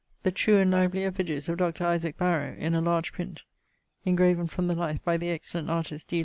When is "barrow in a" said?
2.17-2.81